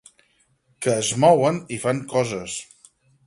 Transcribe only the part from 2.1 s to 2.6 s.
coses.